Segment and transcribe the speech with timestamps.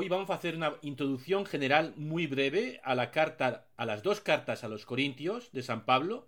[0.00, 4.22] hoy vamos a hacer una introducción general muy breve a la carta, a las dos
[4.22, 6.26] cartas a los Corintios de San Pablo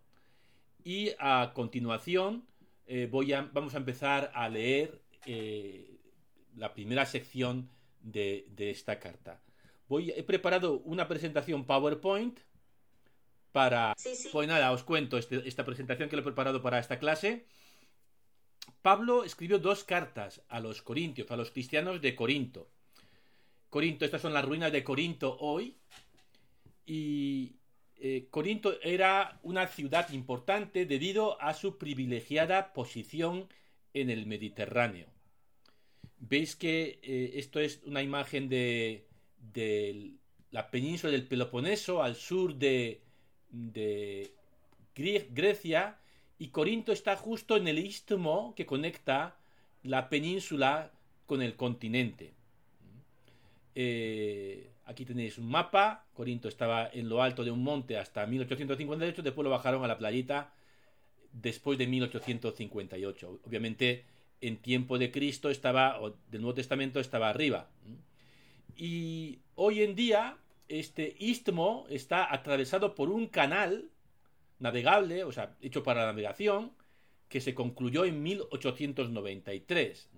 [0.85, 2.45] y a continuación
[2.87, 5.99] eh, voy a, vamos a empezar a leer eh,
[6.55, 7.71] la primera sección
[8.03, 9.41] de, esta carta.
[9.89, 12.41] Voy, he preparado una presentación PowerPoint
[13.53, 13.95] para...
[14.33, 17.47] Pues nada, os cuento este, esta presentación que lo he preparado para esta clase.
[18.83, 22.69] Pablo escribió dos cartas a los corintios, a los cristianos de Corinto.
[23.73, 25.75] Corinto, estas son las ruinas de Corinto hoy.
[26.85, 27.55] Y
[27.97, 33.49] eh, Corinto era una ciudad importante debido a su privilegiada posición
[33.95, 35.07] en el Mediterráneo.
[36.19, 39.07] Veis que eh, esto es una imagen de,
[40.51, 43.01] la península del Peloponeso al sur de
[44.95, 45.99] Grecia
[46.39, 49.39] y Corinto está justo en el istmo que conecta
[49.83, 50.93] la península
[51.25, 52.35] con el continente.
[53.75, 56.07] Eh, aquí tenéis un mapa.
[56.15, 59.23] Corinto estaba en lo alto de un monte hasta 1858.
[59.23, 60.53] Después lo bajaron a la playita
[61.33, 63.41] después de 1858.
[63.45, 64.05] Obviamente,
[64.41, 67.69] en tiempo de Cristo estaba, o del Nuevo Testamento estaba arriba.
[68.77, 70.37] Y hoy en día,
[70.69, 73.91] este istmo está atravesado por un canal
[74.59, 76.73] navegable, o sea, hecho para la navegación,
[77.29, 80.09] que se concluyó en 1893.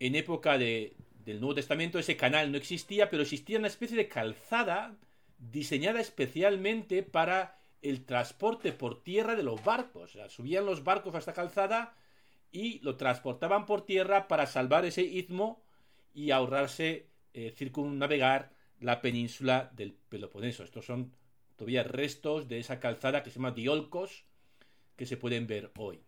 [0.00, 4.08] En época de, del Nuevo Testamento ese canal no existía, pero existía una especie de
[4.08, 4.96] calzada
[5.38, 10.18] diseñada especialmente para el transporte por tierra de los barcos.
[10.28, 11.94] Subían los barcos a esta calzada
[12.52, 15.62] y lo transportaban por tierra para salvar ese istmo
[16.12, 20.64] y ahorrarse eh, circunnavegar la península del Peloponeso.
[20.64, 21.14] Estos son
[21.56, 24.24] todavía restos de esa calzada que se llama Diolcos,
[24.96, 26.00] que se pueden ver hoy.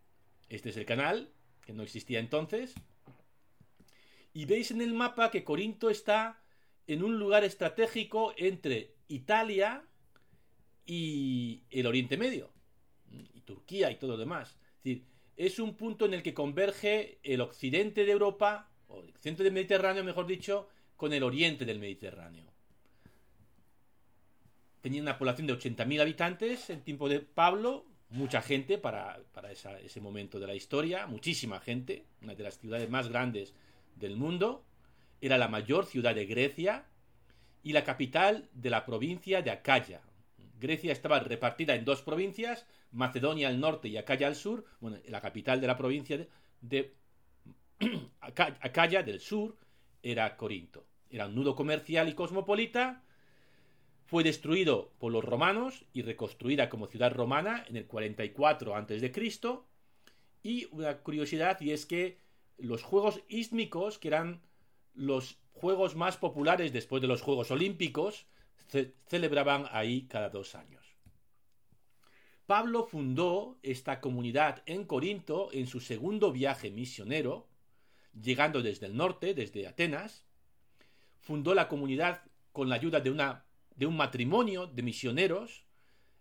[0.49, 1.31] Este es el canal,
[1.65, 2.75] que no existía entonces.
[4.33, 6.43] Y veis en el mapa que Corinto está
[6.87, 9.85] en un lugar estratégico entre Italia
[10.87, 12.51] y el Oriente Medio,
[13.11, 14.57] y Turquía y todo lo demás.
[14.79, 15.05] Es decir,
[15.37, 19.53] es un punto en el que converge el occidente de Europa, o el centro del
[19.53, 22.53] Mediterráneo, mejor dicho, con el oriente del Mediterráneo
[24.83, 29.19] tenía una población de 80.000 habitantes en tiempo de Pablo, mucha gente para,
[29.83, 33.55] ese momento de la historia, muchísima gente, una de las ciudades más grandes
[33.97, 34.65] del mundo,
[35.21, 36.87] era la mayor ciudad de Grecia
[37.63, 40.03] y la capital de la provincia de Acaya.
[40.59, 44.65] Grecia estaba repartida en dos provincias, Macedonia al norte y Acaya al sur.
[44.81, 46.27] Bueno, la capital de la provincia
[46.61, 46.95] de,
[48.21, 49.57] Acaya del sur
[50.03, 50.87] era Corinto.
[51.11, 53.03] Era un nudo comercial y cosmopolita
[54.13, 59.13] fue destruido por los romanos y reconstruida como ciudad romana en el 44 a.C.
[60.43, 62.19] Y una curiosidad y es que
[62.59, 64.43] los Juegos Ístmicos, que eran
[64.95, 68.27] los juegos más populares después de los Juegos Olímpicos,
[68.69, 70.83] se celebraban ahí cada dos años.
[72.47, 77.49] Pablo fundó esta comunidad en Corinto en su segundo viaje misionero,
[78.21, 80.25] llegando desde el norte, desde Atenas.
[81.21, 83.45] Fundó la comunidad con la ayuda de una
[83.77, 85.65] de un matrimonio de misioneros.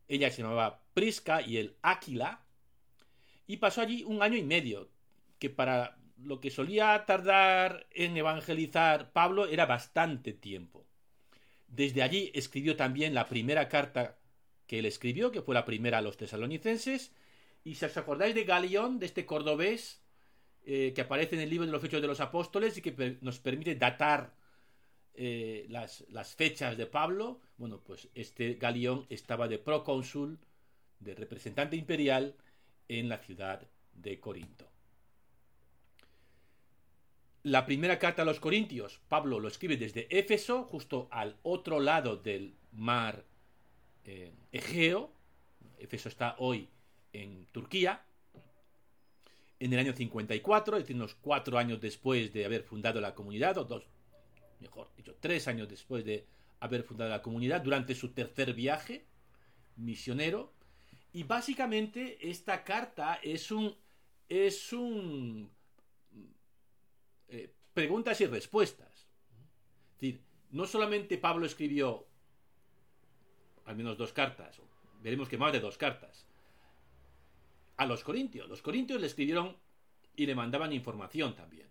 [0.07, 2.45] Ella se llamaba Prisca y el Áquila.
[3.47, 4.89] Y pasó allí un año y medio,
[5.39, 10.85] que para lo que solía tardar en evangelizar Pablo era bastante tiempo.
[11.67, 14.17] Desde allí escribió también la primera carta
[14.67, 17.13] que él escribió, que fue la primera a los tesalonicenses.
[17.63, 20.01] Y si os acordáis de Galión, de este cordobés,
[20.63, 23.39] eh, que aparece en el libro de los Hechos de los Apóstoles y que nos
[23.39, 24.35] permite datar
[25.13, 30.39] eh, las, las, fechas de Pablo, bueno, pues este Galión estaba de procónsul,
[30.99, 32.35] de representante imperial
[32.87, 34.70] en la ciudad de Corinto.
[37.43, 42.15] La primera carta a los Corintios, Pablo lo escribe desde Éfeso, justo al otro lado
[42.17, 43.25] del mar
[44.05, 45.11] eh, Egeo.
[45.79, 46.69] Éfeso está hoy
[47.13, 48.03] en Turquía.
[49.59, 53.57] En el año 54, es decir, unos cuatro años después de haber fundado la comunidad,
[53.57, 53.87] o dos,
[54.59, 56.27] mejor dicho, tres años después de
[56.59, 59.05] haber fundado la comunidad, durante su tercer viaje
[59.77, 60.53] misionero.
[61.11, 63.75] Y básicamente esta carta es un...
[64.29, 65.49] es un...
[67.31, 69.07] Eh, preguntas y respuestas.
[69.95, 72.05] Es decir, no solamente Pablo escribió
[73.65, 74.59] al menos dos cartas,
[75.01, 76.25] veremos que más de dos cartas,
[77.77, 78.49] a los corintios.
[78.49, 79.55] Los corintios le escribieron
[80.15, 81.67] y le mandaban información también.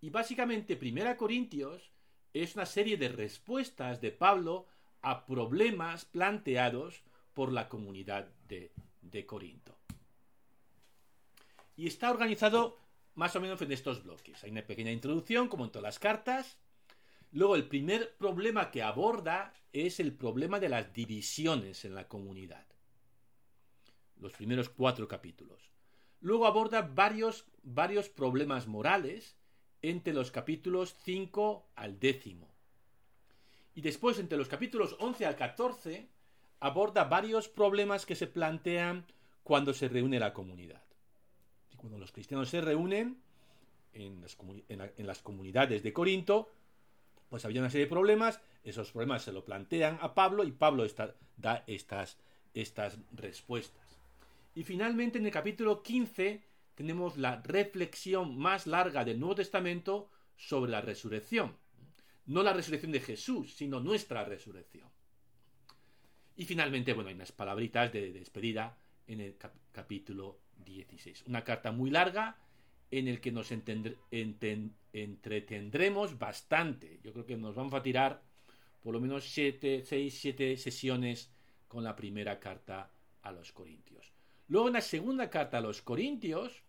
[0.00, 1.92] Y básicamente Primera Corintios
[2.34, 4.66] es una serie de respuestas de Pablo
[5.00, 7.02] a problemas planteados
[7.34, 8.72] por la comunidad de,
[9.26, 9.76] Corinto.
[11.76, 12.78] Y está organizado
[13.14, 14.42] más o menos en estos bloques.
[14.42, 16.58] Hay una pequeña introducción, como en todas las cartas.
[17.30, 22.66] Luego, el primer problema que aborda es el problema de las divisiones en la comunidad.
[24.16, 25.70] Los primeros cuatro capítulos.
[26.20, 29.36] Luego aborda varios, varios problemas morales
[29.80, 32.48] entre los capítulos 5 al décimo.
[33.74, 36.08] Y después, entre los capítulos 11 al 14,
[36.60, 39.06] aborda varios problemas que se plantean
[39.42, 40.82] cuando se reúne la comunidad.
[41.72, 43.18] Y cuando los cristianos se reúnen
[43.94, 46.50] en las, comunidades de Corinto,
[47.28, 50.86] pues había una serie de problemas, esos problemas se lo plantean a Pablo y Pablo
[51.36, 52.18] da estas,
[52.54, 53.98] estas respuestas.
[54.54, 56.42] Y finalmente en el capítulo 15
[56.74, 61.56] tenemos la reflexión más larga del Nuevo Testamento sobre la resurrección.
[62.26, 64.88] No la resurrección de Jesús, sino nuestra resurrección.
[66.36, 68.76] Y finalmente, bueno, hay unas palabritas de, despedida
[69.06, 69.36] en el
[69.72, 71.24] capítulo 16.
[71.26, 72.38] Una carta muy larga
[72.90, 73.50] en el que nos
[74.92, 77.00] entretendremos bastante.
[77.02, 78.22] Yo creo que nos vamos a tirar
[78.82, 81.32] por lo menos 6, 7 sesiones
[81.68, 82.90] con la primera carta
[83.22, 84.12] a los Corintios.
[84.48, 86.62] Luego en la segunda carta a los Corintios,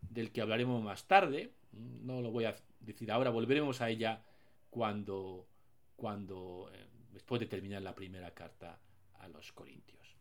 [0.00, 4.22] del que hablaremos más tarde, no lo voy a decir ahora, volveremos a ella
[4.70, 5.48] cuando,
[5.96, 8.78] cuando eh, después de terminar la primera carta
[9.18, 10.16] a los Corintios.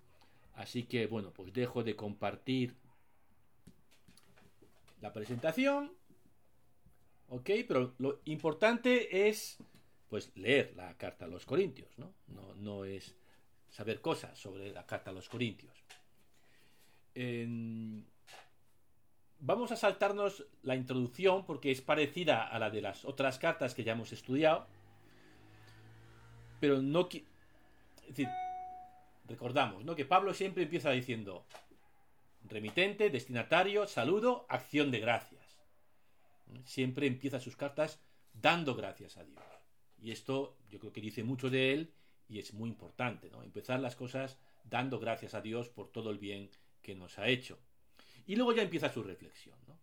[0.56, 2.76] Así que bueno, pues dejo de compartir
[5.04, 5.92] la presentación.
[7.28, 9.58] Ok, pero lo importante es
[10.10, 12.14] pues leer la carta a los Corintios, ¿no?
[12.56, 13.16] No, es
[13.70, 15.74] saber cosas sobre la carta a los Corintios.
[19.40, 23.84] Vamos a saltarnos la introducción porque es parecida a la de las otras cartas que
[23.84, 24.68] ya hemos estudiado.
[26.62, 27.10] Pero no...
[29.28, 29.96] Recordamos, ¿no?
[29.96, 31.46] Que Pablo siempre empieza diciendo,
[32.44, 35.60] Remitente, destinatario, saludo, acción de gracias.
[36.66, 38.00] Siempre empieza sus cartas
[38.34, 39.44] dando gracias a Dios.
[39.98, 41.94] Y esto yo creo que dice mucho de él
[42.28, 43.44] y es muy importante, ¿no?
[43.44, 46.50] Empezar las cosas dando gracias a Dios por todo el bien
[46.82, 47.60] que nos ha hecho.
[48.26, 49.80] Y luego ya empieza su reflexión, ¿no?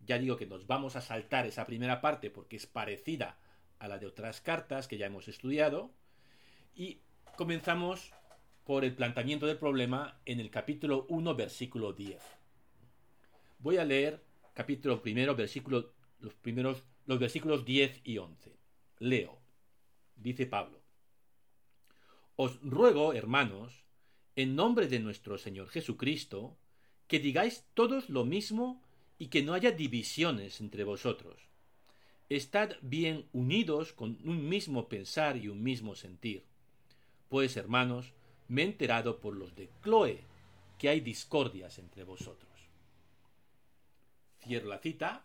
[0.00, 3.38] Ya digo que nos vamos a saltar esa primera parte porque es parecida
[3.78, 5.92] a la de otras cartas que ya hemos estudiado
[6.74, 7.00] y
[7.36, 8.12] comenzamos
[8.70, 12.22] por el planteamiento del problema en el capítulo 1, versículo 10.
[13.58, 14.22] Voy a leer
[14.54, 18.56] capítulo primero, versículo, los primeros, los versículos 10 y 11.
[19.00, 19.40] Leo.
[20.14, 20.80] Dice Pablo.
[22.36, 23.82] Os ruego, hermanos,
[24.36, 26.56] en nombre de nuestro Señor Jesucristo,
[27.08, 28.84] que digáis todos lo mismo
[29.18, 31.42] y que no haya divisiones entre vosotros.
[32.28, 36.44] Estad bien unidos con un mismo pensar y un mismo sentir.
[37.28, 38.14] Pues, hermanos,
[38.50, 40.24] me he enterado por los de Chloe
[40.76, 42.50] que hay discordias entre vosotros.
[44.42, 45.24] Cierro la cita.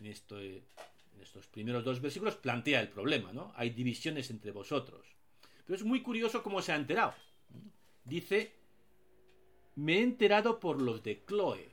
[0.00, 3.52] En, estos primeros dos versículos plantea el problema, ¿no?
[3.54, 5.06] Hay divisiones entre vosotros.
[5.64, 7.14] Pero es muy curioso cómo se ha enterado.
[8.04, 8.56] Dice,
[9.76, 11.70] me he enterado por los de Chloe.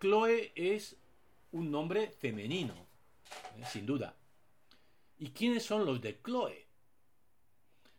[0.00, 0.96] Chloe es
[1.52, 2.74] un nombre femenino,
[3.58, 3.64] ¿eh?
[3.70, 4.16] sin duda.
[5.18, 6.63] ¿Y quiénes son los de Chloe?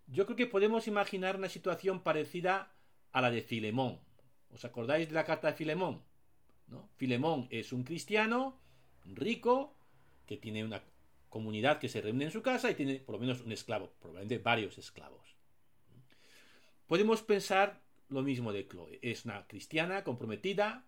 [0.07, 2.71] Yo creo que podemos imaginar una situación parecida
[3.11, 3.99] a la de Filemón.
[4.51, 6.03] ¿Os acordáis de la carta de Filemón?
[6.67, 6.89] ¿No?
[6.95, 8.59] Filemón es un cristiano
[9.05, 9.75] rico
[10.25, 10.83] que tiene una
[11.29, 14.37] comunidad que se reúne en su casa y tiene por lo menos un esclavo, probablemente
[14.37, 15.35] varios esclavos.
[16.87, 18.99] Podemos pensar lo mismo de Chloe.
[19.01, 20.85] Es una cristiana comprometida,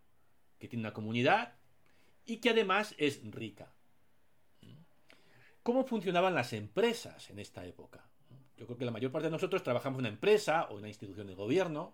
[0.59, 1.55] que tiene una comunidad
[2.25, 3.73] y que además es rica.
[5.63, 8.07] ¿Cómo funcionaban las empresas en esta época?
[8.57, 10.87] Yo creo que la mayor parte de nosotros trabajamos en una empresa o en una
[10.87, 11.93] institución de gobierno.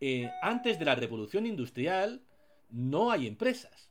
[0.00, 2.22] Eh, antes de la revolución industrial
[2.70, 3.88] no hay empresas.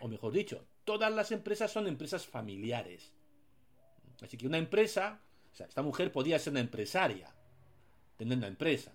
[0.00, 3.12] O mejor dicho, todas las empresas son empresas familiares.
[4.20, 5.20] Así que una empresa,
[5.52, 7.32] o sea, esta mujer podía ser una empresaria,
[8.16, 8.92] tener una empresa,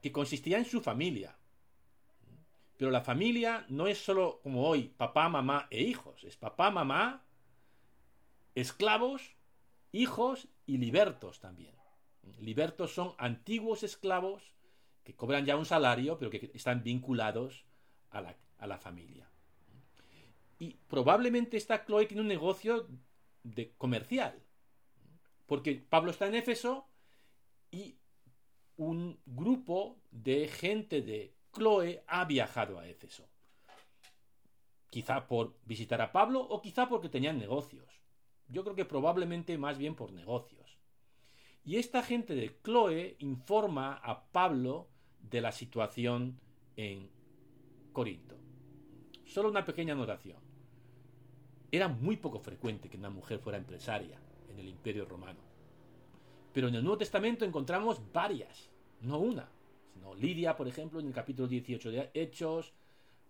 [0.00, 1.36] que consistía en su familia.
[2.76, 6.22] Pero la familia no es solo como hoy, papá, mamá e hijos.
[6.24, 7.24] Es papá, mamá,
[8.54, 9.33] esclavos
[9.94, 11.74] hijos y libertos también.
[12.40, 14.54] Libertos son antiguos esclavos
[15.04, 17.64] que cobran ya un salario, pero que están vinculados
[18.10, 19.28] a la, familia.
[20.58, 22.88] Y probablemente esta Chloe tiene un negocio
[23.42, 24.42] de comercial,
[25.46, 26.88] porque Pablo está en Éfeso
[27.70, 27.98] y
[28.76, 33.28] un grupo de gente de Chloe ha viajado a Éfeso.
[34.88, 37.93] Quizá por visitar a Pablo o quizá porque tenían negocios.
[38.48, 40.78] Yo creo que probablemente más bien por negocios.
[41.64, 44.88] Y esta gente de Chloe informa a Pablo
[45.20, 46.38] de la situación
[46.76, 47.10] en
[47.92, 48.36] Corinto.
[49.24, 50.38] Solo una pequeña anotación.
[51.72, 54.20] Era muy poco frecuente que una mujer fuera empresaria
[54.50, 55.40] en el Imperio Romano.
[56.52, 58.70] Pero en el Nuevo Testamento encontramos varias,
[59.00, 59.48] no una,
[59.92, 62.74] sino Lidia, por ejemplo, en el capítulo 18 de Hechos,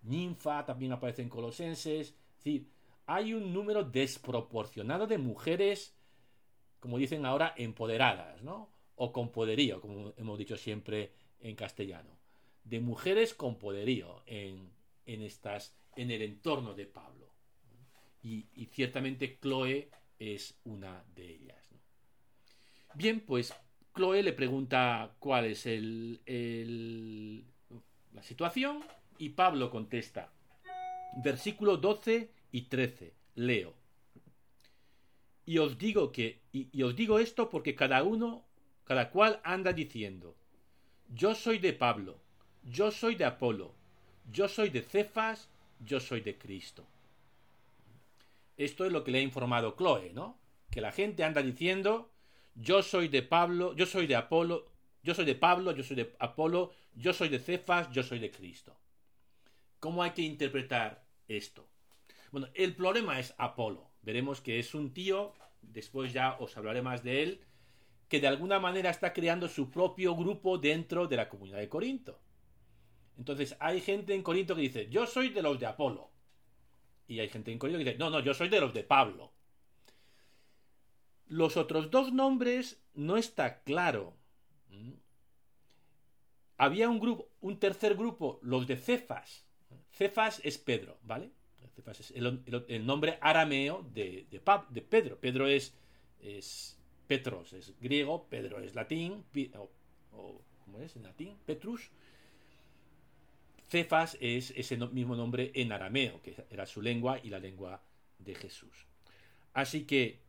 [0.03, 2.09] Ninfa también aparece en Colosenses.
[2.09, 2.67] Es decir,
[3.07, 5.95] hay un número desproporcionado de mujeres,
[6.79, 8.69] como dicen ahora, empoderadas, ¿no?
[8.95, 12.09] O con poderío, como hemos dicho siempre en castellano.
[12.63, 14.71] De mujeres con poderío en,
[15.05, 17.29] estas, en el entorno de Pablo.
[18.23, 21.69] Y, ciertamente Chloe es una de ellas.
[22.95, 23.53] Bien, pues
[23.93, 27.45] Chloe le pregunta cuál es el,
[28.13, 28.83] la situación
[29.19, 30.31] y Pablo contesta.
[31.23, 33.13] Versículo 12 y 13.
[33.35, 33.73] Leo.
[35.45, 38.45] Y os digo que, y, os digo esto porque cada uno,
[38.85, 40.37] cada cual anda diciendo,
[41.09, 42.17] yo soy de Pablo,
[42.63, 43.75] yo soy de Apolo,
[44.31, 45.49] yo soy de Cefas,
[45.81, 46.87] yo soy de Cristo.
[48.55, 50.39] Esto es lo que le ha informado Chloe, ¿no?
[50.71, 52.09] Que la gente anda diciendo,
[52.55, 54.71] yo soy de Pablo, yo soy de Apolo,
[55.03, 58.31] yo soy de Pablo, yo soy de Apolo, yo soy de Cefas, yo soy de
[58.31, 58.77] Cristo.
[59.81, 61.67] ¿Cómo hay que interpretar esto?
[62.35, 63.91] Bueno, el problema es Apolo.
[64.01, 67.41] Veremos que es un tío, después ya os hablaré más de él,
[68.09, 72.19] que de alguna manera está creando su propio grupo dentro de la comunidad de Corinto.
[73.17, 76.11] Entonces hay gente en Corinto que dice, yo soy de los de Apolo.
[77.07, 79.31] Y hay gente en Corinto que dice, no, no, yo soy de los de Pablo.
[81.27, 84.13] Los otros dos nombres no está claro.
[84.71, 84.95] ¿Mm?
[86.57, 89.45] Había un grupo, un tercer grupo, los de Cefas,
[89.89, 91.31] Cefas es Pedro, ¿vale?
[91.99, 95.19] Es el, nombre arameo de, de, Pedro.
[95.19, 95.73] Pedro es,
[96.21, 99.23] es Petros, es griego, Pedro es latín,
[99.55, 101.37] o, ¿cómo es en latín?
[101.45, 101.91] Petrus.
[103.67, 107.81] Cefas es ese mismo nombre en arameo, que era su lengua y la lengua
[108.19, 108.85] de Jesús.
[109.53, 110.19] Así que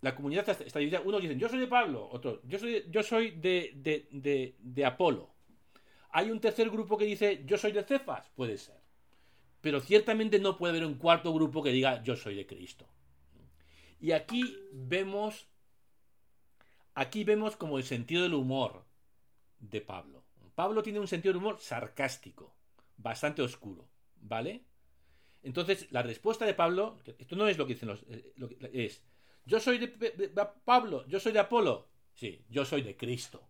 [0.00, 1.00] la comunidad está dividida.
[1.00, 3.72] Unos dicen, yo soy de Pablo, otros, yo soy, yo soy de,
[4.10, 5.30] de, de Apolo.
[6.10, 8.30] ¿Hay un tercer grupo que dice yo soy de Cefas?
[8.34, 8.77] Puede ser.
[9.60, 12.86] Pero ciertamente no puede haber un cuarto grupo que diga yo soy de Cristo.
[14.00, 15.48] Y aquí vemos
[16.94, 18.84] aquí vemos como el sentido del humor
[19.58, 20.24] de Pablo.
[20.54, 22.54] Pablo tiene un sentido del humor sarcástico,
[22.96, 24.64] bastante oscuro, ¿vale?
[25.44, 28.32] Entonces, la respuesta de Pablo, esto no es lo que dicen los, eh,
[28.72, 29.04] es,
[29.44, 29.88] yo soy de
[30.64, 33.48] Pablo, yo soy de Apolo, sí, yo soy de Cristo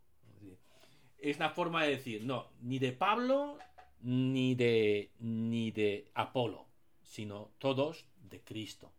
[1.18, 3.58] es una forma de decir, no, ni de Pablo
[4.02, 6.66] ni de, ni de Apolo,
[7.02, 8.92] sino todos de Cristo.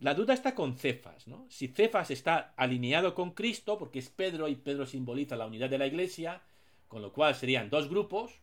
[0.00, 1.46] La duda está con Cefas, ¿no?
[1.50, 5.78] Si Cefas está alineado con Cristo, porque es Pedro y Pedro simboliza la unidad de
[5.78, 6.42] la iglesia,
[6.86, 8.40] con lo cual serían dos grupos.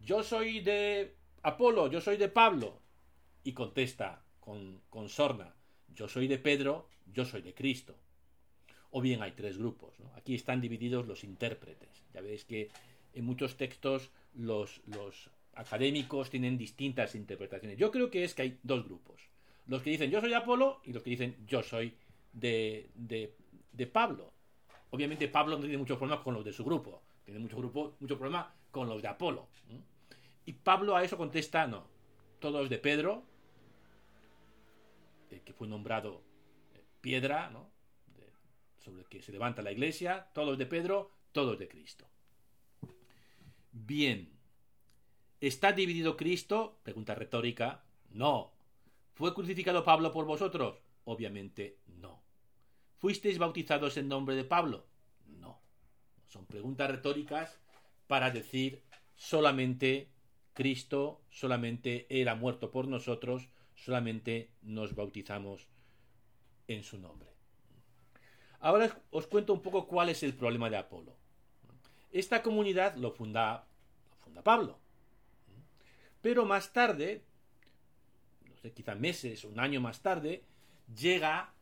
[0.00, 2.80] Yo soy de Apolo, yo soy de Pablo.
[3.44, 5.56] Y contesta con, con sorna,
[5.92, 7.96] yo soy de Pedro, yo soy de Cristo
[8.92, 9.94] o bien hay tres grupos.
[10.14, 11.88] Aquí están divididos los intérpretes.
[12.12, 12.70] Ya veis que
[13.14, 17.78] en muchos textos los, los académicos tienen distintas interpretaciones.
[17.78, 19.28] Yo creo que es que hay dos grupos.
[19.66, 21.94] Los que dicen yo soy de Apolo y los que dicen yo soy
[22.32, 24.32] de, de, Pablo.
[24.90, 27.02] Obviamente Pablo no tiene muchos problemas con los de su grupo.
[27.24, 29.48] Tiene mucho, grupo, mucho problema con los de Apolo.
[30.44, 31.86] Y Pablo a eso contesta, no.
[32.40, 33.22] Todos de Pedro,
[35.30, 36.22] eh, que fue nombrado
[36.74, 37.52] eh, piedra,
[38.78, 42.06] sobre el que se levanta la iglesia, todos de Pedro, todos de Cristo.
[43.72, 44.30] Bien.
[45.40, 46.78] ¿Está dividido Cristo?
[46.82, 47.84] Pregunta retórica.
[48.10, 48.52] No.
[49.14, 50.78] ¿Fue crucificado Pablo por vosotros?
[51.04, 52.22] Obviamente no.
[52.98, 54.86] ¿Fuisteis bautizados en nombre de Pablo?
[55.26, 55.60] No.
[56.28, 57.58] Son preguntas retóricas
[58.06, 58.82] para decir
[59.16, 60.12] solamente
[60.52, 65.66] Cristo, solamente Él ha muerto por nosotros, solamente nos bautizamos
[66.68, 67.30] en su nombre.
[68.60, 71.16] Ahora os cuento un poco cuál es el problema de Apolo.
[72.12, 73.64] Esta comunidad lo funda,
[74.22, 74.78] funda Pablo.
[76.20, 77.24] Pero más tarde,
[78.48, 80.44] no sé, quizá meses un año más tarde,
[80.94, 81.52] llega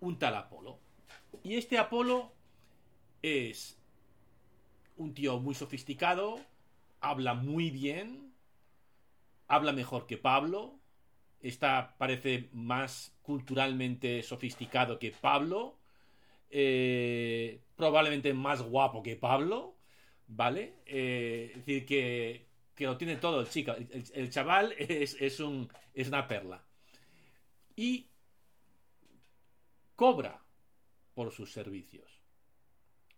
[0.00, 0.78] un tal Apolo.
[1.44, 2.32] Y este Apolo
[3.22, 3.78] es
[4.96, 6.40] un tío muy sofisticado,
[7.00, 8.32] habla muy bien,
[9.46, 10.74] habla mejor que Pablo,
[11.40, 15.76] está, parece más culturalmente sofisticado que Pablo,
[16.50, 19.73] eh, probablemente más guapo que Pablo,
[20.34, 20.74] ¿vale?
[20.86, 22.46] Eh, es decir, que,
[22.84, 23.72] lo tiene todo el chico.
[23.72, 26.62] El, chaval es, un, es una perla.
[27.76, 28.08] Y
[29.96, 30.42] cobra
[31.14, 32.20] por sus servicios,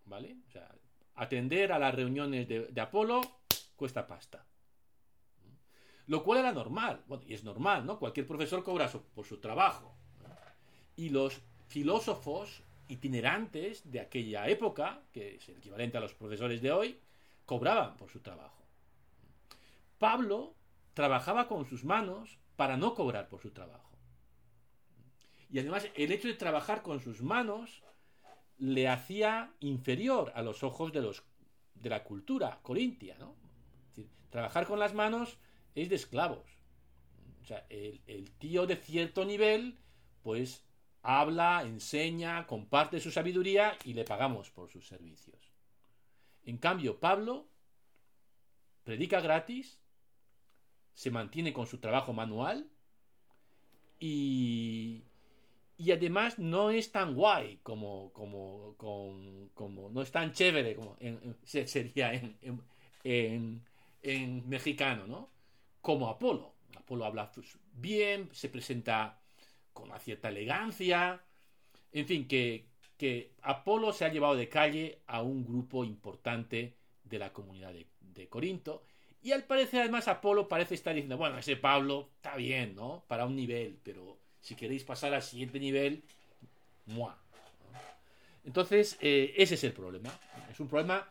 [0.05, 0.37] ¿vale?
[0.47, 0.75] O sea,
[1.15, 3.21] atender a las reuniones de, de Apolo
[3.77, 4.47] cuesta pasta.
[6.07, 7.99] Lo cual era normal, bueno, y es normal, ¿no?
[7.99, 9.97] Cualquier profesor cobra por su trabajo.
[10.95, 16.71] Y los filósofos itinerantes de aquella época, que es el equivalente a los profesores de
[16.71, 17.01] hoy,
[17.47, 18.63] cobraban por su trabajo.
[19.99, 20.55] Pablo
[20.93, 23.97] trabajaba con sus manos para no cobrar por su trabajo.
[25.49, 27.83] Y además el hecho de trabajar con sus manos
[28.59, 31.23] le hacía inferior a los ojos de, los,
[31.75, 33.17] de la cultura corintia.
[33.19, 33.35] ¿no?
[34.31, 35.39] trabajar con las manos
[35.75, 36.45] es de esclavos.
[37.43, 39.79] O sea, el, el tío de cierto nivel,
[40.23, 40.65] pues
[41.03, 45.56] habla, enseña, comparte su sabiduría y le pagamos por sus servicios.
[46.47, 47.49] En cambio, Pablo
[48.85, 49.81] predica gratis,
[50.95, 52.71] se mantiene con su trabajo manual
[53.99, 55.03] y,
[55.77, 58.77] y además no es tan guay como, como,
[59.55, 60.97] como, no es tan chévere como
[61.45, 62.39] sería en,
[63.03, 63.65] en,
[64.03, 65.31] en, mexicano, ¿no?
[65.81, 66.55] Como Apolo.
[66.77, 67.33] Apolo habla
[67.73, 69.21] bien, se presenta
[69.73, 71.21] con una cierta elegancia.
[71.91, 76.75] En fin, que, que Apolo se ha llevado de calle a un grupo importante
[77.05, 78.83] de la comunidad de, Corinto.
[79.23, 83.05] Y al parecer, además, Apolo parece estar diciendo, bueno, ese Pablo está bien, ¿no?
[83.07, 86.03] Para un nivel, pero si queréis pasar al siguiente nivel,
[86.87, 87.19] ¡mua!
[88.45, 90.19] Entonces, eh, ese es el problema.
[90.51, 91.11] Es un problema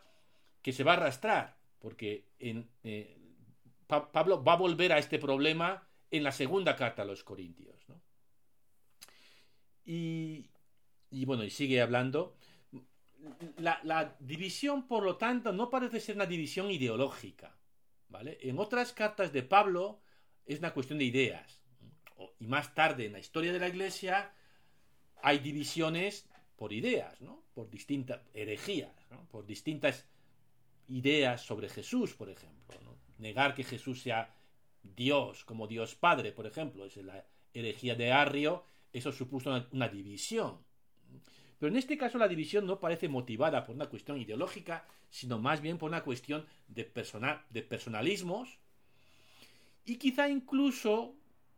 [0.62, 3.16] que se va a arrastrar, porque eh,
[3.86, 7.88] Pablo va a volver a este problema en la segunda carta a los Corintios.
[7.88, 8.00] ¿no?
[9.84, 10.50] Y,
[11.24, 12.36] bueno, y sigue hablando.
[13.58, 17.56] La, división, por lo tanto, no parece ser una división ideológica.
[18.08, 18.38] ¿vale?
[18.42, 20.00] En otras cartas de Pablo
[20.44, 21.60] es una cuestión de ideas.
[22.38, 24.32] Y más tarde en la historia de la Iglesia
[25.22, 27.42] hay divisiones por ideas, ¿no?
[27.54, 28.94] por distintas herejías,
[29.30, 30.06] por distintas
[30.88, 32.76] ideas sobre Jesús, por ejemplo.
[33.18, 34.34] Negar que Jesús sea
[34.82, 38.64] Dios, como Dios Padre, por ejemplo, es la herejía de Arrio
[38.96, 40.64] eso supuso una, división.
[41.58, 45.60] Pero en este caso la división no parece motivada por una cuestión ideológica, sino más
[45.60, 46.90] bien por una cuestión de,
[47.50, 48.58] de personalismos
[49.84, 51.14] y quizá incluso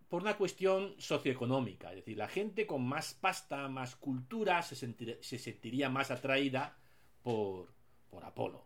[0.09, 1.91] por una cuestión socioeconómica.
[1.91, 6.77] Es decir, la gente con más pasta, más cultura, se, sentiría más atraída
[7.23, 7.69] por,
[8.11, 8.65] por Apolo.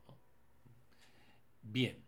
[1.63, 2.05] Bien.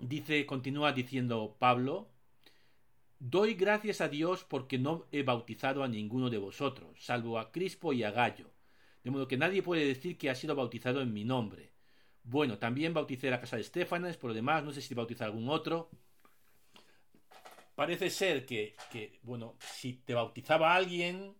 [0.00, 2.08] Dice, continúa diciendo Pablo,
[3.26, 7.94] Doy gracias a Dios porque no he bautizado a ninguno de vosotros, salvo a Crispo
[7.94, 8.50] y a Gallo,
[9.02, 11.72] de modo que nadie puede decir que ha sido bautizado en mi nombre.
[12.22, 15.48] Bueno, también bauticé la casa de Estefanes, por lo demás, no sé si bautizar algún
[15.48, 15.88] otro.
[17.74, 18.76] Parece ser que,
[19.22, 21.34] bueno, si te bautizaba alguien,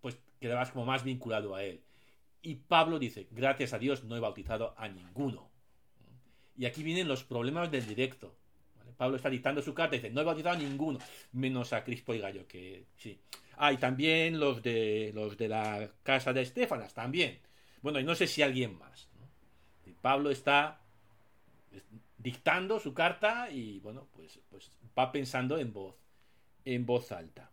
[0.00, 1.84] pues quedabas como más vinculado a él.
[2.42, 5.52] Y Pablo dice, gracias a Dios no he bautizado a ninguno.
[6.56, 8.34] Y aquí vienen los problemas del directo.
[8.96, 10.98] Pablo está dictando su carta y dice, no he bautizado a ninguno,
[11.32, 13.20] menos a Crispo y Gallo, que sí.
[13.56, 17.40] Ah, y también los de, los de la casa de Estefanas, también.
[17.82, 19.08] Bueno, y no sé si alguien más.
[20.00, 20.80] Pablo está
[22.18, 25.96] dictando su carta y, bueno, pues, pues va pensando en voz,
[26.64, 27.50] en voz alta.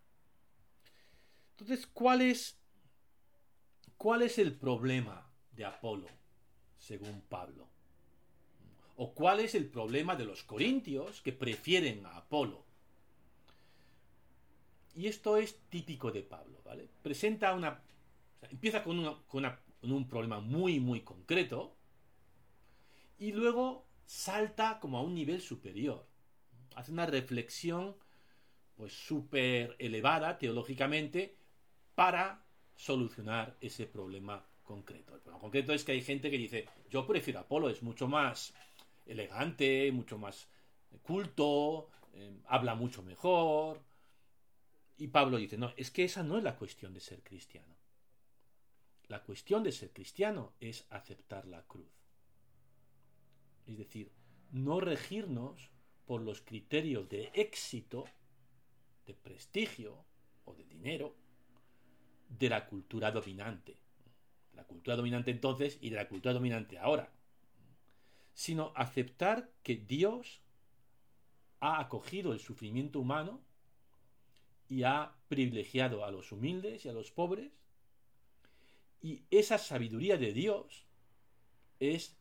[1.51, 2.59] Entonces, ¿cuál es,
[3.97, 6.07] cuál es el problema de Apolo,
[6.77, 7.70] según Pablo?
[9.03, 12.63] ¿O cuál es el problema de los corintios que prefieren a Apolo?
[14.93, 16.87] Y esto es típico de Pablo, ¿vale?
[17.01, 17.81] Presenta una...
[18.51, 21.75] empieza con, un problema muy, muy concreto
[23.17, 26.05] y luego salta como a un nivel superior.
[26.75, 27.95] Hace una reflexión
[28.75, 31.39] pues súper elevada teológicamente
[31.95, 35.15] para solucionar ese problema concreto.
[35.15, 38.53] El problema concreto es que hay gente que dice, yo prefiero Apolo, es mucho más
[39.11, 40.47] elegante, mucho más
[41.03, 43.81] culto, eh, habla mucho mejor.
[44.97, 47.75] Y Pablo dice, no, es que esa no es la cuestión de ser cristiano.
[49.07, 51.91] La cuestión de ser cristiano es aceptar la cruz.
[53.65, 54.11] Es decir,
[54.51, 55.69] no regirnos
[56.05, 58.05] por los criterios de éxito,
[59.05, 60.05] de prestigio
[60.45, 61.15] o de dinero
[62.29, 63.77] de la cultura dominante.
[64.53, 67.11] La cultura dominante entonces y de la cultura dominante ahora
[68.33, 70.41] sino aceptar que Dios
[71.59, 73.41] ha acogido el sufrimiento humano
[74.67, 77.51] y ha privilegiado a los humildes y a los pobres,
[79.01, 80.85] y esa sabiduría de Dios
[81.79, 82.15] es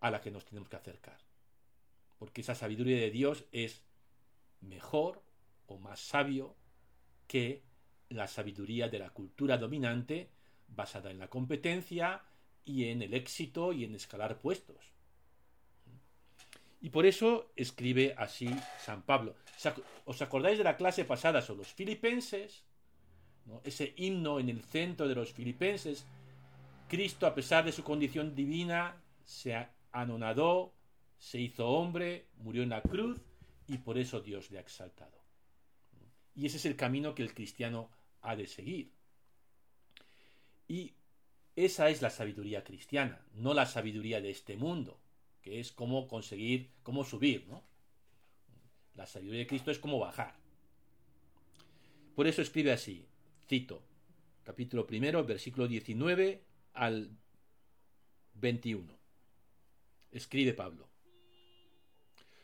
[0.00, 1.18] a la que nos tenemos que acercar,
[2.18, 3.82] porque esa sabiduría de Dios es
[4.60, 5.22] mejor
[5.66, 6.56] o más sabio
[7.26, 7.62] que
[8.08, 10.30] la sabiduría de la cultura dominante
[10.68, 12.22] basada en la competencia
[12.64, 14.92] y en el éxito y en escalar puestos.
[16.80, 19.36] Y por eso escribe así San Pablo.
[20.06, 22.64] ¿Os acordáis de la clase pasada sobre los filipenses?
[23.64, 26.06] Ese himno en el centro de los filipenses.
[26.88, 30.72] Cristo, a pesar de su condición divina, se anonadó,
[31.18, 33.20] se hizo hombre, murió en la cruz
[33.68, 35.20] y por eso Dios le ha exaltado.
[36.34, 37.90] Y ese es el camino que el cristiano
[38.22, 38.94] ha de seguir.
[40.66, 40.94] Y
[41.56, 44.99] esa es la sabiduría cristiana, no la sabiduría de este mundo
[45.42, 47.64] que es cómo conseguir, cómo subir, ¿no?
[48.94, 50.34] La sabiduría de Cristo es cómo bajar.
[52.14, 53.06] Por eso escribe así,
[53.46, 53.82] cito,
[54.44, 56.42] capítulo primero, versículo 19
[56.74, 57.10] al
[58.34, 58.98] 21.
[60.12, 60.88] Escribe Pablo.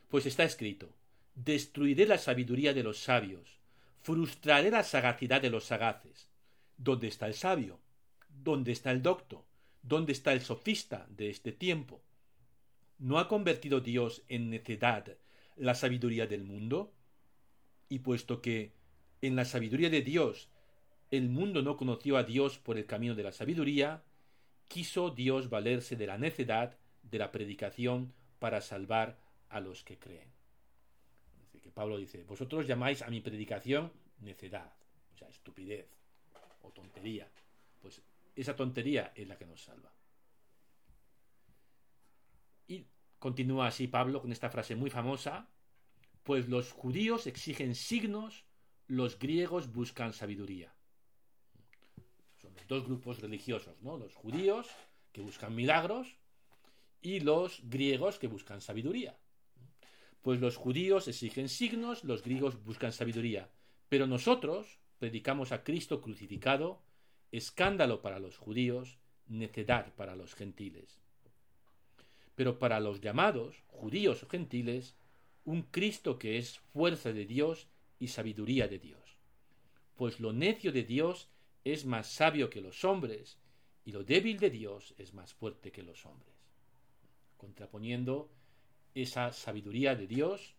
[0.09, 0.95] Pues está escrito,
[1.35, 3.59] destruiré la sabiduría de los sabios,
[4.01, 6.29] frustraré la sagacidad de los sagaces.
[6.77, 7.81] ¿Dónde está el sabio?
[8.29, 9.45] ¿Dónde está el docto?
[9.83, 12.03] ¿Dónde está el sofista de este tiempo?
[12.99, 15.17] ¿No ha convertido Dios en necedad
[15.57, 16.93] la sabiduría del mundo?
[17.89, 18.73] Y puesto que
[19.21, 20.49] en la sabiduría de Dios
[21.11, 24.03] el mundo no conoció a Dios por el camino de la sabiduría,
[24.67, 30.33] quiso Dios valerse de la necedad de la predicación para salvar a los que creen.
[31.63, 34.73] que Pablo dice, vosotros llamáis a mi predicación necedad,
[35.15, 35.87] o sea, estupidez
[36.63, 37.29] o tontería.
[37.81, 38.03] Pues
[38.35, 39.96] esa tontería es la que nos salva.
[42.67, 42.87] Y
[43.19, 45.49] continúa así Pablo con esta frase muy famosa,
[46.23, 48.45] pues los judíos exigen signos,
[48.89, 50.75] los griegos buscan sabiduría.
[52.41, 53.97] Son los dos grupos religiosos, ¿no?
[53.97, 54.69] Los judíos
[55.13, 56.19] que buscan milagros
[57.01, 59.19] y los griegos que buscan sabiduría.
[60.23, 63.49] Pues los judíos exigen signos, los griegos buscan sabiduría.
[63.89, 66.83] Pero nosotros predicamos a Cristo crucificado,
[67.31, 71.06] escándalo para los judíos, necedad para los gentiles
[72.37, 74.95] pero para los llamados, judíos o gentiles,
[75.45, 77.67] un Cristo que es fuerza de Dios
[77.99, 79.17] y sabiduría de Dios.
[79.97, 81.29] Pues lo necio de Dios
[81.65, 83.39] es más sabio que los hombres,
[83.85, 86.35] y lo débil de Dios es más fuerte que los hombres.
[87.37, 88.31] Contraponiendo
[88.95, 90.55] esa sabiduría de Dios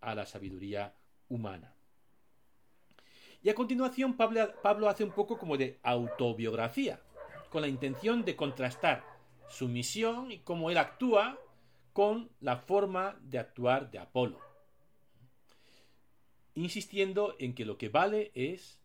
[0.00, 0.94] a la sabiduría
[1.28, 1.74] humana.
[3.42, 7.00] Y a continuación Pablo, hace un poco como de autobiografía,
[7.50, 9.11] con la intención de contrastar
[9.52, 11.38] su misión y cómo él actúa
[11.92, 14.40] con la forma de actuar de Apolo,
[16.54, 18.80] insistiendo en que lo que vale es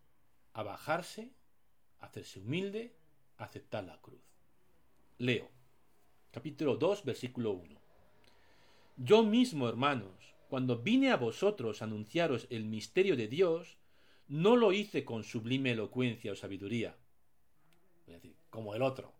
[0.53, 1.31] abajarse,
[1.99, 2.93] hacerse humilde,
[3.37, 4.21] aceptar la cruz.
[5.17, 5.49] Leo,
[6.31, 7.79] capítulo 2, versículo 1.
[8.97, 13.77] Yo mismo, hermanos, cuando vine a vosotros a anunciaros el misterio de Dios,
[14.27, 16.97] no lo hice con sublime elocuencia o sabiduría,
[18.07, 19.16] es decir, como el otro,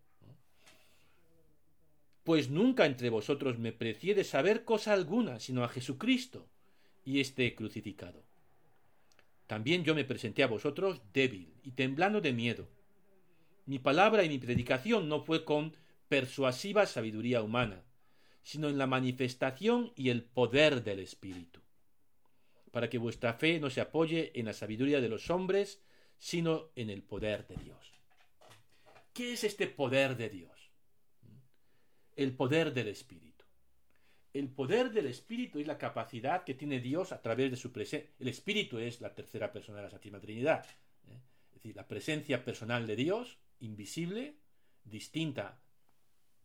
[2.28, 6.50] pues nunca entre vosotros me precié de saber cosa alguna, sino a Jesucristo
[7.06, 8.22] y este crucificado.
[9.48, 12.68] También yo me presenté a vosotros débil y temblando de miedo.
[13.66, 15.78] Mi palabra y mi predicación no fue con
[16.10, 17.86] persuasiva sabiduría humana,
[18.44, 21.62] sino en la manifestación y el poder del Espíritu,
[22.72, 25.82] para que vuestra fe no se apoye en la sabiduría de los hombres,
[26.18, 27.94] sino en el poder de Dios.
[29.14, 30.57] ¿Qué es este poder de Dios?
[32.18, 33.46] El poder del Espíritu.
[34.34, 38.10] El poder del Espíritu es la capacidad que tiene Dios a través de su presencia.
[38.20, 40.66] El Espíritu es la tercera persona de la Santísima Trinidad.
[41.08, 41.22] ¿eh?
[41.50, 44.36] Es decir, la presencia personal de Dios, invisible,
[44.84, 45.62] distinta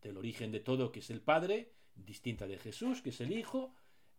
[0.00, 3.74] del origen de todo, que es el Padre, distinta de Jesús, que es el Hijo.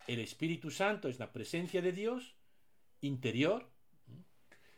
[0.07, 2.35] El Espíritu Santo es la presencia de Dios,
[3.01, 3.69] interior.
[4.07, 4.23] ¿eh?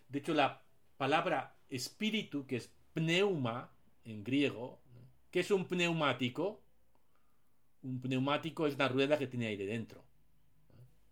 [0.10, 0.66] De hecho, la
[0.98, 5.06] palabra espíritu, que es pneuma en griego, ¿eh?
[5.32, 6.65] que es un pneumático,
[7.86, 10.04] un pneumático es una rueda que tiene aire dentro,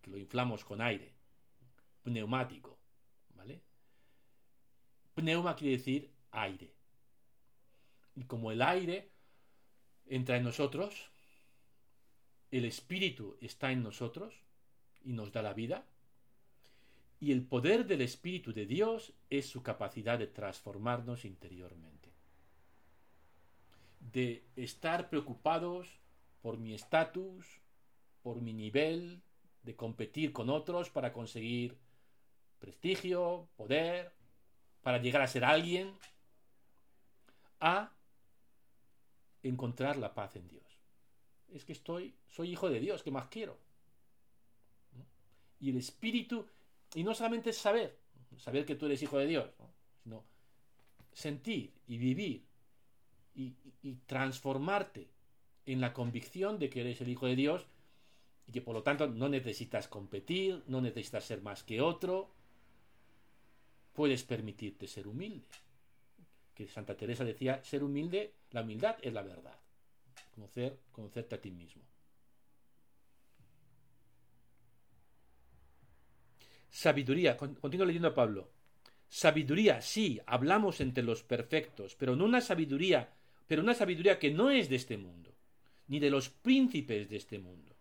[0.02, 1.14] que lo inflamos con aire.
[2.02, 2.80] Pneumático,
[3.36, 3.62] ¿vale?
[5.14, 6.74] Pneuma quiere decir aire.
[8.16, 9.12] Y como el aire
[10.08, 11.12] entra en nosotros,
[12.50, 14.34] el espíritu está en nosotros
[15.04, 15.86] y nos da la vida,
[17.20, 22.10] y el poder del Espíritu de Dios es su capacidad de transformarnos interiormente.
[24.02, 26.03] De estar preocupados
[26.44, 27.62] por mi estatus,
[28.22, 29.24] por mi nivel
[29.64, 31.78] de competir con otros para conseguir
[32.60, 34.12] prestigio, poder,
[34.82, 35.98] para llegar a ser alguien,
[37.62, 37.94] a
[39.42, 40.66] encontrar la paz en Dios.
[41.48, 43.58] Es que estoy, soy hijo de Dios, ¿qué más quiero?
[45.62, 46.46] Y el espíritu,
[46.94, 47.98] y no solamente saber,
[48.36, 49.50] saber que tú eres hijo de Dios,
[50.04, 50.26] sino
[51.14, 52.46] sentir y vivir
[53.34, 55.13] y transformarte
[55.66, 57.68] en la convicción de que eres el Hijo de Dios
[58.48, 62.34] y que por lo tanto no necesitas competir, no necesitas ser más que otro,
[63.94, 65.48] puedes permitirte ser humilde.
[66.54, 69.58] Que Santa Teresa decía, ser humilde, la humildad es la verdad.
[70.36, 71.84] Conocer, conocerte a ti mismo.
[76.70, 78.50] Sabiduría, continúo leyendo a Pablo.
[79.08, 83.14] Sabiduría, sí, hablamos entre los perfectos, pero no una sabiduría,
[83.48, 85.33] pero una sabiduría que no es de este mundo,
[85.88, 87.76] ni de los príncipes de este mundo,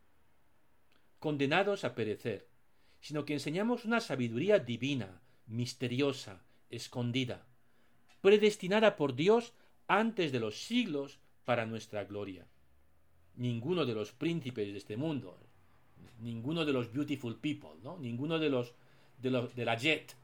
[1.19, 2.49] condenados a perecer,
[3.01, 7.47] sino que enseñamos una sabiduría divina, misteriosa, escondida,
[8.21, 9.55] predestinada por Dios
[9.89, 12.47] antes de los siglos para nuestra gloria.
[13.35, 15.39] Ninguno de los príncipes de este mundo,
[16.21, 17.99] ninguno de los beautiful people, ¿no?
[17.99, 18.75] ninguno de los
[19.19, 20.17] de, de la jet,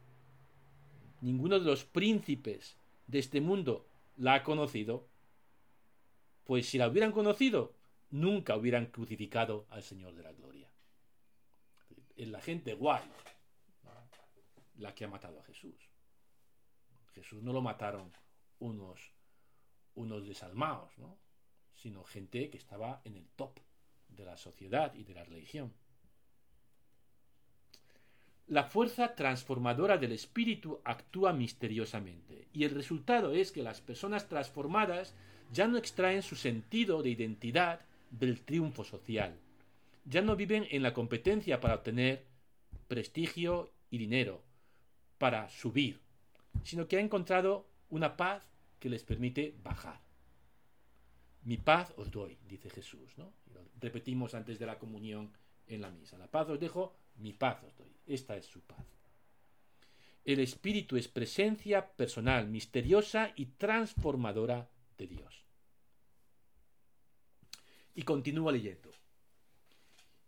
[1.21, 3.87] ninguno de los príncipes de este mundo
[4.17, 5.08] la ha conocido,
[6.49, 7.75] pues si la hubieran conocido,
[8.09, 10.73] nunca hubieran crucificado al Señor de la Gloria.
[12.17, 13.03] Es la gente guay
[14.79, 15.75] la que ha matado a Jesús.
[17.13, 18.11] Jesús no lo mataron
[18.61, 19.13] unos,
[19.95, 21.19] unos desalmados, ¿no?
[21.75, 23.61] sino gente que estaba en el top
[24.09, 25.75] de la sociedad y de la religión.
[28.47, 35.15] La fuerza transformadora del espíritu actúa misteriosamente y el resultado es que las personas transformadas
[35.53, 37.81] ya no extraen su sentido de identidad
[38.11, 39.35] del triunfo social.
[40.05, 42.25] Ya no viven en la competencia para obtener
[42.87, 44.43] prestigio y dinero,
[45.19, 46.01] para subir,
[46.65, 48.43] sino que han encontrado una paz
[48.79, 50.01] que les permite bajar.
[51.45, 53.33] Mi paz os doy, dice Jesús, ¿no?
[53.81, 55.31] repetimos antes de la comunión
[55.67, 56.19] en la misa.
[56.19, 57.93] La paz os dejo, mi paz os doy.
[58.07, 58.85] Esta es su paz.
[60.25, 65.45] El Espíritu es presencia personal, misteriosa y transformadora de Dios.
[67.95, 68.91] Y continúa leyendo.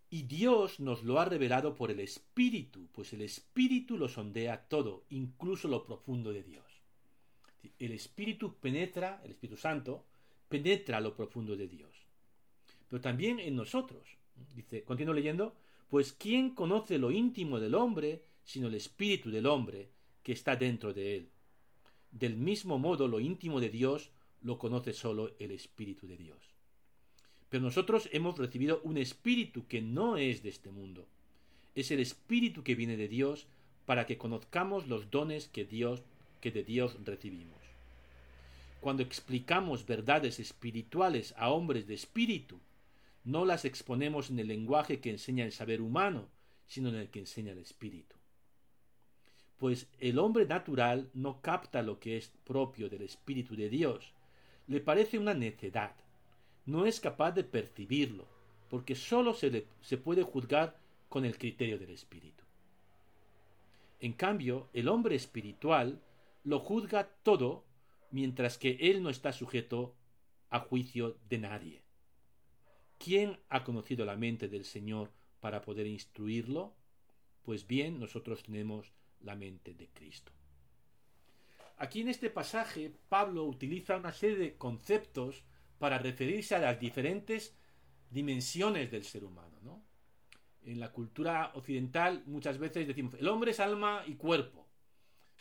[0.09, 5.05] Y Dios nos lo ha revelado por el Espíritu, pues el Espíritu lo sondea todo,
[5.09, 6.65] incluso lo profundo de Dios.
[7.79, 10.03] El Espíritu penetra, el Espíritu Santo,
[10.49, 11.95] penetra lo profundo de Dios.
[12.89, 14.17] Pero también en nosotros.
[14.53, 15.55] Dice, continúo leyendo,
[15.89, 19.89] pues ¿quién conoce lo íntimo del hombre sino el espíritu del hombre
[20.23, 21.29] que está dentro de él?
[22.11, 26.39] Del mismo modo lo íntimo de Dios lo conoce solo el espíritu de Dios.
[27.49, 31.07] Pero nosotros hemos recibido un espíritu que no es de este mundo.
[31.75, 33.47] Es el espíritu que viene de Dios
[33.85, 36.01] para que conozcamos los dones que Dios
[36.39, 37.59] que de Dios recibimos.
[38.79, 42.59] Cuando explicamos verdades espirituales a hombres de espíritu,
[43.23, 46.27] no las exponemos en el lenguaje que enseña el saber humano,
[46.67, 48.15] sino en el que enseña el espíritu.
[49.57, 54.11] Pues el hombre natural no capta lo que es propio del espíritu de Dios,
[54.71, 55.95] le parece una necedad,
[56.65, 58.25] no es capaz de percibirlo,
[58.69, 60.79] porque sólo se, se puede juzgar
[61.09, 62.45] con el criterio del espíritu.
[63.99, 66.01] En cambio, el hombre espiritual
[66.45, 67.65] lo juzga todo
[68.11, 69.93] mientras que él no está sujeto
[70.49, 71.83] a juicio de nadie.
[72.97, 76.73] ¿Quién ha conocido la mente del Señor para poder instruirlo?
[77.43, 80.31] Pues bien, nosotros tenemos la mente de Cristo.
[81.81, 85.43] Aquí en este pasaje Pablo utiliza una serie de conceptos
[85.79, 87.55] para referirse a las diferentes
[88.11, 89.57] dimensiones del ser humano.
[89.63, 89.83] ¿no?
[90.61, 94.67] En la cultura occidental muchas veces decimos el hombre es alma y cuerpo.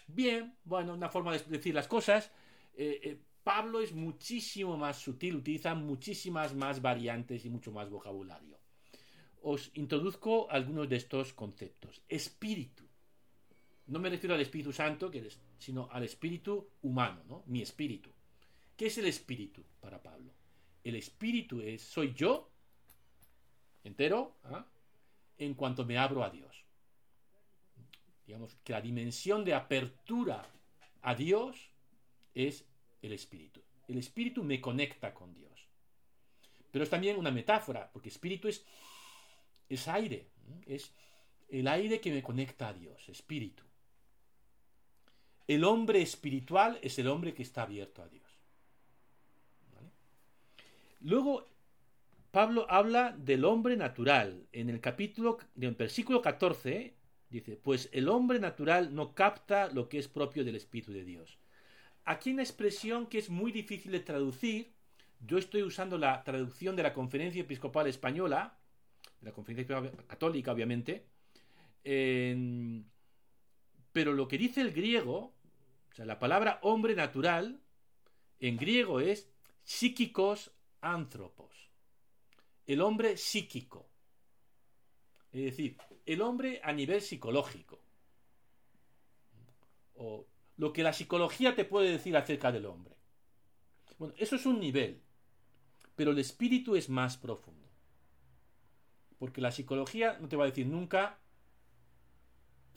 [0.07, 2.33] Bien, bueno, una forma de decir las cosas.
[2.73, 8.59] Eh, eh, Pablo es muchísimo más sutil, utiliza muchísimas más variantes y mucho más vocabulario.
[9.43, 12.01] Os introduzco algunos de estos conceptos.
[12.09, 12.90] Espíritu.
[13.91, 15.11] No me refiero al Espíritu Santo,
[15.59, 17.43] sino al espíritu humano, ¿no?
[17.47, 18.09] Mi espíritu.
[18.77, 20.33] ¿Qué es el espíritu para Pablo?
[20.85, 22.49] El espíritu es, soy yo,
[23.83, 24.65] entero, ¿ah?
[25.39, 26.65] en cuanto me abro a Dios.
[28.29, 30.47] Digamos que la dimensión de apertura
[31.03, 31.57] a Dios
[32.33, 32.65] es
[33.03, 33.61] el espíritu.
[33.89, 35.67] El espíritu me conecta con Dios.
[36.71, 38.65] Pero es también una metáfora, porque espíritu es,
[39.69, 40.29] es aire,
[40.65, 40.93] es
[41.49, 43.65] el aire que me conecta a Dios, espíritu.
[45.51, 48.23] El hombre espiritual es el hombre que está abierto a Dios.
[51.01, 51.45] Luego,
[52.31, 54.47] Pablo habla del hombre natural.
[54.53, 56.95] En el capítulo, en el versículo 14,
[57.31, 61.37] dice, pues el hombre natural no capta lo que es propio del Espíritu de Dios.
[62.05, 64.71] Aquí una expresión que es muy difícil de traducir.
[65.19, 68.57] Yo estoy usando la traducción de la Conferencia Episcopal Española,
[69.21, 71.07] de la Conferencia Católica, obviamente.
[73.93, 75.35] pero lo que dice el griego,
[76.07, 77.61] la palabra hombre natural,
[78.39, 79.31] en griego es
[79.65, 81.71] psíquicos anthropos.
[82.67, 83.89] El hombre psíquico.
[85.33, 87.81] Es decir, el hombre a nivel psicológico.
[89.95, 92.97] O lo que la psicología te puede decir acerca del hombre.
[93.99, 95.03] Bueno, eso es un nivel.
[95.97, 97.69] Pero el espíritu es más profundo.
[99.19, 101.19] Porque la psicología no te va a decir nunca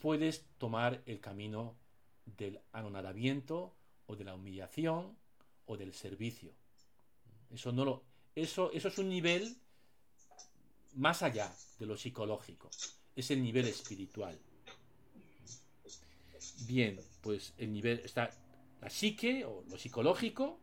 [0.00, 1.78] puedes tomar el camino
[2.26, 3.74] del anonadamiento
[4.06, 5.16] o de la humillación
[5.66, 6.52] o del servicio.
[7.50, 9.56] Eso no lo eso eso es un nivel
[10.94, 12.70] más allá de lo psicológico.
[13.14, 14.38] Es el nivel espiritual.
[16.66, 18.30] Bien, pues el nivel está
[18.80, 20.60] la psique o lo psicológico,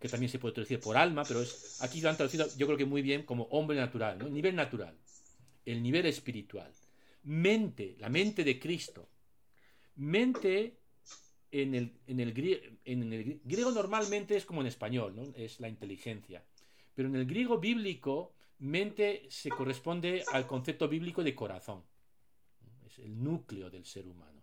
[0.00, 2.78] que también se puede traducir por alma, pero es aquí lo han traducido yo creo
[2.78, 4.28] que muy bien como hombre natural, ¿no?
[4.28, 4.96] nivel natural,
[5.64, 6.72] el nivel espiritual,
[7.24, 9.08] mente, la mente de Cristo,
[9.98, 10.78] mente
[11.50, 15.22] en el, en el, en el griego normalmente es como en español, ¿no?
[15.34, 16.44] es la inteligencia,
[16.94, 21.84] pero en el griego bíblico mente se corresponde al concepto bíblico de corazón,
[22.86, 24.42] es el núcleo del ser humano,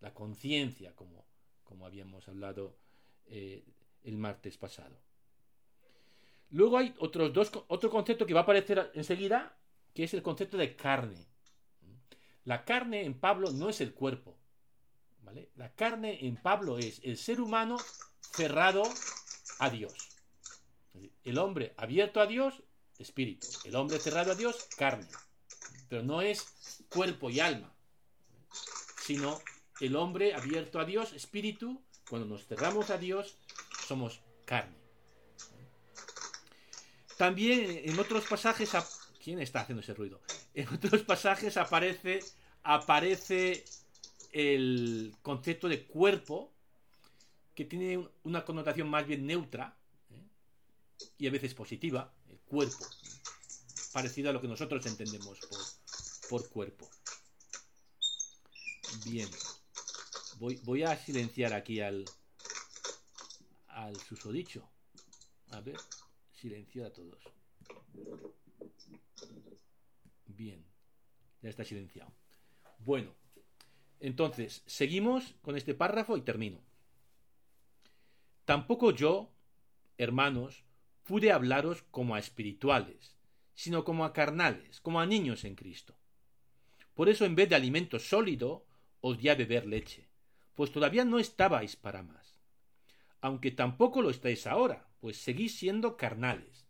[0.00, 1.26] la conciencia como,
[1.64, 2.76] como habíamos hablado
[3.26, 3.64] eh,
[4.04, 4.96] el martes pasado.
[6.50, 9.58] Luego hay otros dos, otro concepto que va a aparecer enseguida,
[9.92, 11.26] que es el concepto de carne.
[12.44, 14.37] La carne en Pablo no es el cuerpo.
[15.56, 17.76] La carne en Pablo es el ser humano
[18.32, 18.82] cerrado
[19.58, 19.92] a Dios.
[21.24, 22.62] El hombre abierto a Dios,
[22.98, 23.46] espíritu.
[23.64, 25.08] El hombre cerrado a Dios, carne.
[25.88, 26.46] Pero no es
[26.88, 27.74] cuerpo y alma,
[29.02, 29.40] sino
[29.80, 31.82] el hombre abierto a Dios, espíritu.
[32.08, 33.36] Cuando nos cerramos a Dios,
[33.86, 34.76] somos carne.
[37.16, 38.70] También en otros pasajes,
[39.22, 40.20] ¿quién está haciendo ese ruido?
[40.54, 42.20] En otros pasajes aparece,
[42.62, 43.64] aparece
[44.32, 46.52] el concepto de cuerpo,
[47.54, 49.76] que tiene una connotación más bien neutra
[50.10, 50.22] ¿eh?
[51.18, 52.86] y a veces positiva, el cuerpo,
[53.92, 56.88] parecido a lo que nosotros entendemos por, por cuerpo.
[59.04, 59.28] Bien,
[60.38, 62.04] voy, voy a silenciar aquí al,
[63.68, 64.68] al susodicho.
[65.50, 65.76] A ver,
[66.32, 67.22] silenciar a todos.
[70.26, 70.64] Bien,
[71.42, 72.12] ya está silenciado.
[72.78, 73.14] Bueno,
[74.00, 76.60] entonces, seguimos con este párrafo y termino.
[78.44, 79.30] Tampoco yo,
[79.96, 80.64] hermanos,
[81.04, 83.16] pude hablaros como a espirituales,
[83.54, 85.96] sino como a carnales, como a niños en Cristo.
[86.94, 88.66] Por eso en vez de alimento sólido,
[89.00, 90.08] os di a beber leche,
[90.54, 92.38] pues todavía no estabais para más
[93.20, 96.66] aunque tampoco lo estáis ahora, pues seguís siendo carnales.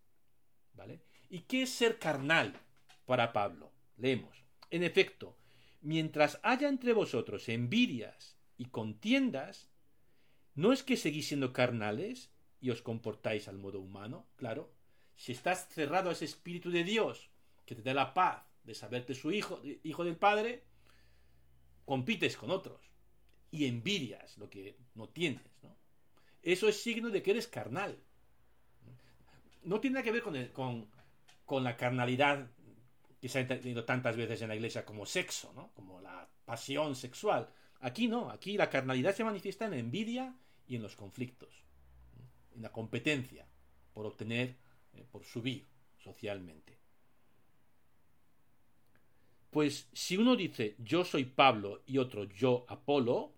[0.75, 1.01] ¿Vale?
[1.29, 2.55] ¿Y qué es ser carnal
[3.05, 3.73] para Pablo?
[3.97, 4.45] Leemos.
[4.71, 5.37] En efecto,
[5.81, 9.71] mientras haya entre vosotros envidias y contiendas,
[10.55, 14.27] ¿no es que seguís siendo carnales y os comportáis al modo humano?
[14.37, 14.73] Claro.
[15.17, 17.31] Si estás cerrado a ese espíritu de Dios
[17.67, 20.65] que te da la paz de saberte su hijo, hijo del Padre,
[21.85, 22.93] compites con otros
[23.51, 25.43] y envidias lo que no tienes,
[26.43, 27.99] eso es signo de que eres carnal.
[29.63, 30.89] No tiene nada que ver con,
[31.45, 32.49] con, la carnalidad
[33.21, 35.73] que se ha entendido tantas veces en la iglesia como sexo, ¿no?
[35.75, 37.49] como la pasión sexual.
[37.81, 40.35] Aquí no, aquí la carnalidad se manifiesta en envidia
[40.67, 41.65] y en los conflictos,
[42.55, 43.47] en la competencia
[43.93, 44.57] por obtener,
[44.95, 45.67] eh, por subir
[45.99, 46.79] socialmente.
[49.51, 53.33] Pues si uno dice yo soy Pablo y otro yo Apolo,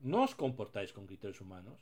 [0.00, 1.80] no os comportáis con criterios humanos,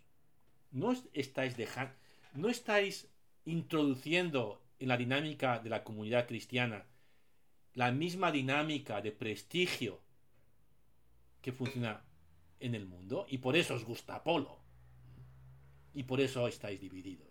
[0.71, 1.95] no estáis dejando,
[2.35, 3.09] no estáis
[3.45, 6.87] introduciendo en la dinámica de la comunidad cristiana
[7.77, 10.01] la misma dinámica de prestigio
[11.43, 12.03] que funciona
[12.59, 14.59] en el mundo y por eso os gusta Apolo
[15.95, 17.29] y por eso estáis divididos.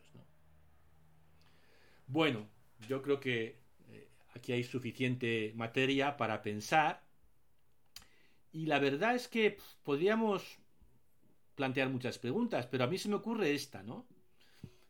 [2.08, 2.47] Bueno,
[2.88, 7.03] yo creo que eh, aquí hay suficiente materia para pensar
[8.51, 10.60] y la verdad es que podríamos
[11.55, 14.05] plantear muchas preguntas, pero a mí se me ocurre esta, ¿no?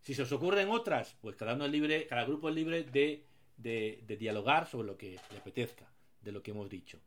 [0.01, 3.25] Si se os ocurren otras, pues cada uno es libre, cada grupo es libre de,
[3.57, 5.87] de, dialogar sobre lo que le apetezca,
[6.21, 6.99] de lo que hemos dicho.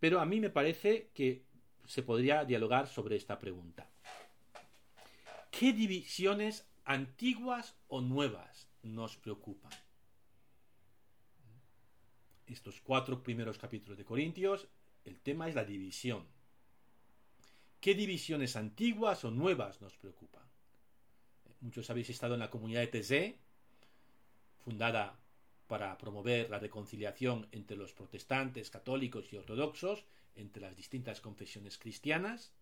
[0.00, 1.42] Pero a mí me parece que
[1.86, 3.88] se podría dialogar sobre esta pregunta.
[5.50, 9.72] ¿Qué divisiones antiguas o nuevas nos preocupan?
[12.46, 14.68] Estos cuatro primeros capítulos de Corintios,
[15.04, 16.26] el tema es la división.
[17.80, 20.42] ¿Qué divisiones antiguas o nuevas nos preocupan?
[21.60, 23.38] Muchos habéis estado en la comunidad de TZ,
[24.64, 25.18] fundada
[25.66, 30.04] para promover la reconciliación entre los protestantes, católicos y ortodoxos,
[30.36, 32.52] entre las distintas confesiones cristianas.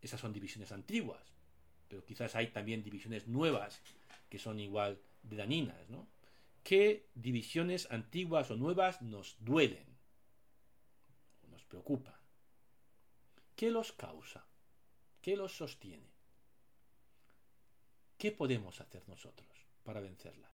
[0.00, 1.32] Esas son divisiones antiguas,
[1.88, 3.82] pero quizás hay también divisiones nuevas
[4.28, 6.06] que son igual de dañinas, ¿no?
[6.62, 9.86] qué divisiones antiguas o nuevas nos duelen,
[11.48, 12.14] nos preocupan.
[13.56, 14.46] ¿Qué los causa?
[15.20, 16.10] ¿Qué los sostiene?
[18.16, 19.49] ¿Qué podemos hacer nosotros
[19.84, 20.49] para vencerlas?